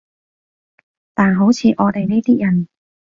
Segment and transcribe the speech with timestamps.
[1.13, 2.67] 但好似我哋呢啲人